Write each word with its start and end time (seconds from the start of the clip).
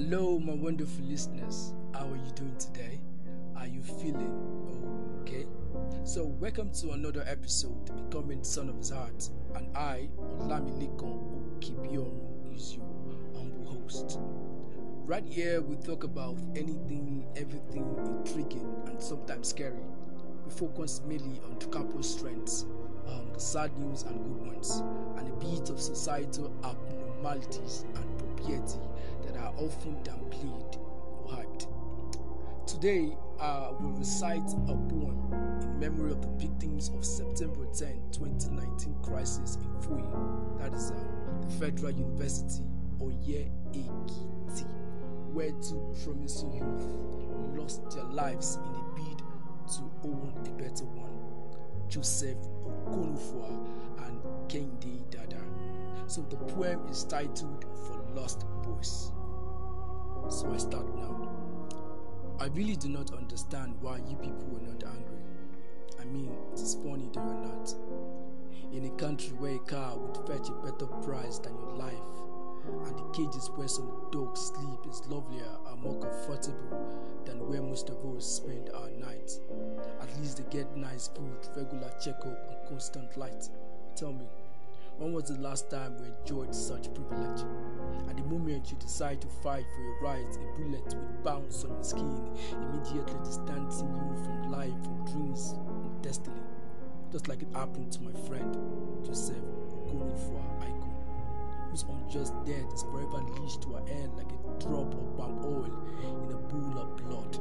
my 0.00 0.54
wonderful 0.54 1.04
listeners. 1.06 1.74
How 1.92 2.06
are 2.06 2.16
you 2.16 2.30
doing 2.36 2.56
today? 2.56 3.00
Are 3.56 3.66
you 3.66 3.82
feeling 3.82 4.32
okay? 5.22 5.44
So, 6.04 6.24
welcome 6.24 6.70
to 6.74 6.92
another 6.92 7.24
episode, 7.26 7.84
Becoming 8.08 8.44
Son 8.44 8.68
of 8.68 8.76
His 8.76 8.90
Heart. 8.90 9.28
And 9.56 9.76
I, 9.76 10.08
Olamilekan 10.38 11.58
Okibiorun, 11.58 12.54
is 12.54 12.76
your 12.76 12.86
humble 13.34 13.64
host. 13.82 14.20
Right 15.04 15.26
here, 15.26 15.62
we 15.62 15.74
talk 15.76 16.04
about 16.04 16.38
anything, 16.54 17.26
everything 17.34 17.96
intriguing 18.06 18.72
and 18.86 19.02
sometimes 19.02 19.48
scary. 19.48 19.82
We 20.44 20.52
focus 20.52 21.02
mainly 21.08 21.40
on 21.44 21.56
campus 21.72 22.12
strengths, 22.12 22.66
um, 23.08 23.32
the 23.34 23.40
sad 23.40 23.76
news 23.76 24.04
and 24.04 24.22
good 24.22 24.46
ones, 24.46 24.80
and 25.16 25.26
a 25.26 25.36
bit 25.44 25.70
of 25.70 25.80
societal 25.80 26.54
abnormalities 26.62 27.84
and 27.96 28.18
propriety 28.18 28.78
often 29.58 29.96
downplayed 30.04 30.78
hyped. 31.28 31.66
Today, 32.66 33.16
uh, 33.40 33.72
we'll 33.80 33.92
recite 33.92 34.48
a 34.68 34.74
poem 34.74 35.58
in 35.62 35.78
memory 35.80 36.12
of 36.12 36.20
the 36.22 36.28
victims 36.46 36.90
of 36.90 37.04
September 37.04 37.66
10, 37.76 38.10
2019 38.12 38.94
crisis 39.02 39.56
in 39.56 39.88
FUOYE, 39.88 40.58
that 40.58 40.72
is 40.74 40.90
um, 40.90 41.40
the 41.40 41.50
Federal 41.54 41.92
University, 41.92 42.62
Oye 43.02 43.50
Ekiti, 43.72 44.66
where 45.32 45.50
two 45.62 45.94
promising 46.04 46.52
youth 46.52 47.58
lost 47.58 47.90
their 47.90 48.04
lives 48.04 48.56
in 48.56 48.62
a 48.62 48.92
bid 48.94 49.18
to 49.68 49.82
own 50.04 50.32
a 50.46 50.50
better 50.62 50.84
one. 50.84 51.88
Joseph 51.88 52.38
Okonufwa 52.66 53.48
and 54.06 54.20
Kehinde 54.48 55.10
Dada. 55.10 55.40
So 56.06 56.22
the 56.22 56.36
poem 56.36 56.86
is 56.90 57.04
titled 57.04 57.64
For 57.86 57.98
Lost 58.14 58.44
Boys. 58.62 59.12
So 60.28 60.52
I 60.52 60.58
start 60.58 60.86
now. 60.94 61.28
I 62.38 62.46
really 62.48 62.76
do 62.76 62.88
not 62.88 63.12
understand 63.12 63.74
why 63.80 63.96
you 64.08 64.16
people 64.16 64.46
were 64.52 64.60
not 64.60 64.84
angry. 64.84 65.18
I 66.00 66.04
mean, 66.04 66.30
it 66.52 66.60
is 66.60 66.74
funny 66.84 67.08
that 67.14 67.24
you're 67.24 67.34
not. 67.34 67.74
In 68.72 68.84
a 68.84 68.90
country 68.90 69.30
where 69.38 69.56
a 69.56 69.58
car 69.60 69.96
would 69.96 70.16
fetch 70.28 70.48
a 70.48 70.52
better 70.52 70.86
price 71.02 71.38
than 71.38 71.58
your 71.58 71.72
life, 71.72 71.94
and 72.84 72.98
the 72.98 73.10
cages 73.12 73.50
where 73.56 73.68
some 73.68 73.90
dogs 74.12 74.52
sleep 74.54 74.80
is 74.88 75.02
lovelier 75.08 75.56
and 75.70 75.82
more 75.82 75.98
comfortable 75.98 76.94
than 77.24 77.48
where 77.48 77.62
most 77.62 77.88
of 77.88 77.96
us 78.14 78.26
spend 78.26 78.70
our 78.74 78.90
nights. 78.90 79.40
At 80.00 80.20
least 80.20 80.36
they 80.36 80.56
get 80.56 80.76
nice 80.76 81.08
food, 81.08 81.48
regular 81.56 81.90
checkup, 82.04 82.38
and 82.50 82.68
constant 82.68 83.16
light. 83.16 83.48
Tell 83.96 84.12
me, 84.12 84.26
when 84.98 85.12
was 85.12 85.24
the 85.24 85.40
last 85.40 85.70
time 85.70 85.96
you 85.98 86.12
enjoyed 86.20 86.54
such 86.54 86.92
privilege? 86.92 87.44
At 88.08 88.16
the 88.16 88.24
moment 88.24 88.70
you 88.70 88.76
decide 88.78 89.20
to 89.20 89.28
fight 89.28 89.64
for 89.74 89.82
your 89.82 90.00
rights, 90.02 90.36
a 90.36 90.60
bullet 90.60 90.94
will 90.94 91.22
bounce 91.22 91.64
on 91.64 91.70
your 91.70 91.84
skin, 91.84 92.36
immediately 92.52 93.14
distancing 93.24 93.88
you 93.88 94.24
from 94.24 94.50
life, 94.50 94.74
from 94.82 95.04
dreams, 95.06 95.54
and 95.68 96.02
destiny. 96.02 96.40
Just 97.12 97.28
like 97.28 97.42
it 97.42 97.48
happened 97.54 97.92
to 97.92 98.02
my 98.02 98.12
friend 98.26 98.56
Joseph 99.06 99.36
Okonufwa 99.86 100.42
Aiko, 100.62 101.70
whose 101.70 101.84
unjust 101.84 102.34
death 102.44 102.74
is 102.74 102.82
forever 102.82 103.22
leashed 103.40 103.62
to 103.62 103.74
her 103.74 103.86
head 103.86 104.10
like 104.16 104.30
a 104.32 104.62
drop 104.64 104.92
of 104.94 105.16
palm 105.16 105.38
oil 105.44 105.72
in 106.24 106.32
a 106.34 106.38
pool 106.48 106.76
of 106.76 106.96
blood. 106.96 107.38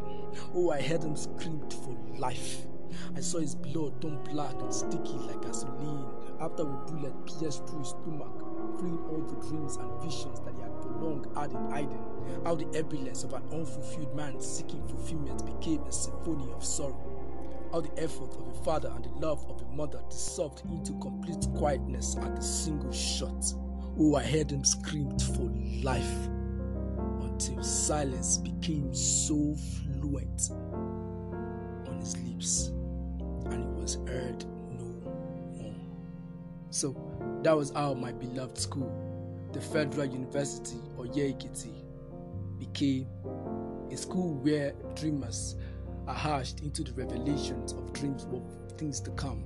Oh, 0.54 0.70
I 0.70 0.82
heard 0.82 1.04
him 1.04 1.16
scream 1.16 1.60
for 1.70 1.98
life. 2.20 2.68
I 3.16 3.20
saw 3.20 3.40
his 3.40 3.56
blood 3.56 4.00
turn 4.02 4.20
black 4.26 4.54
and 4.62 4.74
sticky 4.74 5.14
like 5.28 5.42
gasoline 5.42 6.06
after 6.42 6.64
a 6.64 6.66
bullet 6.66 7.14
pierced 7.26 7.68
through 7.68 7.80
his 7.80 7.90
stomach, 7.90 8.34
freeing 8.80 9.00
all 9.10 9.22
the 9.22 9.48
dreams 9.48 9.78
and 9.78 10.02
visions 10.02 10.40
that 10.42 10.54
he 10.56 10.62
had 10.62 10.78
long 11.02 11.26
had 11.36 11.52
in 11.52 11.70
hiding. 11.70 12.04
How 12.44 12.56
the 12.56 12.66
ebullience 12.78 13.24
of 13.24 13.34
an 13.34 13.44
unfulfilled 13.52 14.16
man 14.16 14.40
seeking 14.40 14.86
fulfillment 14.88 15.46
became 15.46 15.82
a 15.84 15.92
symphony 15.92 16.52
of 16.54 16.64
sorrow. 16.64 17.14
How 17.72 17.82
the 17.82 18.02
effort 18.02 18.36
of 18.36 18.48
a 18.48 18.64
father 18.64 18.92
and 18.96 19.06
the 19.06 19.10
love 19.26 19.46
of 19.50 19.62
a 19.62 19.66
mother 19.76 20.02
dissolved 20.10 20.64
into 20.70 20.94
complete 21.00 21.46
quietness 21.56 22.16
at 22.18 22.38
a 22.38 22.42
single 22.42 22.92
shot. 22.92 23.54
Oh, 24.00 24.16
I 24.16 24.24
heard 24.24 24.52
him 24.52 24.64
scream 24.64 25.18
for 25.20 25.52
life 25.84 26.28
until 27.22 27.62
silence 27.64 28.38
became 28.38 28.94
so 28.94 29.56
fluent 29.56 30.52
on 30.52 31.98
his 32.00 32.18
lips 32.18 32.72
and 33.46 33.64
it 33.64 33.82
was 33.82 33.98
heard. 34.08 34.46
So 36.70 36.96
that 37.44 37.56
was 37.56 37.72
how 37.72 37.94
my 37.94 38.12
beloved 38.12 38.58
school, 38.58 38.92
the 39.54 39.62
Federal 39.62 40.06
University 40.06 40.78
Oye 41.00 41.34
Ekiti, 41.34 41.74
became 42.60 43.08
a 43.92 43.98
school 43.98 44.36
where 44.36 44.74
dreamers 44.96 45.56
are 46.08 46.14
hashed 46.14 46.62
into 46.62 46.84
the 46.84 46.92
revelations 46.94 47.74
of 47.74 47.94
dreams 47.94 48.26
of 48.32 48.44
things 48.78 49.00
to 49.02 49.12
come. 49.12 49.44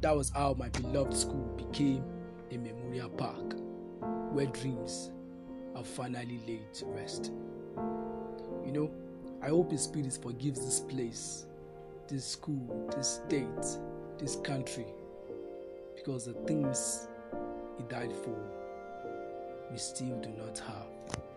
That 0.00 0.16
was 0.16 0.30
how 0.30 0.54
my 0.54 0.68
beloved 0.68 1.14
school 1.14 1.54
became 1.56 2.04
a 2.50 2.56
memorial 2.56 3.10
park 3.10 3.54
where 4.32 4.46
dreams 4.46 5.10
are 5.74 5.84
finally 5.84 6.40
laid 6.46 6.72
to 6.74 6.86
rest. 6.86 7.32
You 8.64 8.72
know, 8.72 8.90
I 9.42 9.48
hope 9.48 9.70
His 9.70 9.82
Spirit 9.82 10.18
forgives 10.22 10.64
this 10.64 10.80
place 10.80 11.46
this 12.08 12.24
school, 12.24 12.90
this 12.96 13.20
state, 13.26 13.78
this 14.18 14.36
country, 14.36 14.86
because 16.08 16.24
the 16.24 16.32
things 16.32 17.06
he 17.76 17.84
died 17.84 18.10
for, 18.24 18.34
we 19.70 19.76
still 19.76 20.18
do 20.22 20.30
not 20.38 20.58
have. 20.60 21.27